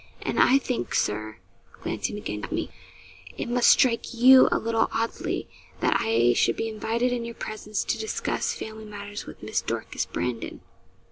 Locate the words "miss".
9.43-9.61